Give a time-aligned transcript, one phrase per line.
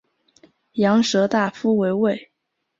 [0.71, 2.31] 羊舌大夫为尉。